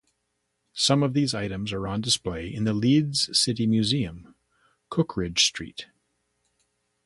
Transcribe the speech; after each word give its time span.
Some 0.73 1.03
of 1.03 1.13
these 1.13 1.35
items 1.35 1.71
are 1.71 1.87
on 1.87 2.01
display 2.01 2.51
in 2.51 2.63
the 2.63 2.73
Leeds 2.73 3.37
City 3.39 3.67
Museum, 3.67 4.33
Cookridge 4.89 5.41
Street. 5.45 5.89